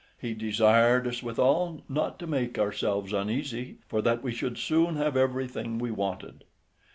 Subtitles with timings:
[0.17, 5.15] He desired us withal not to make ourselves uneasy, for that we should soon have
[5.15, 6.43] everything we wanted.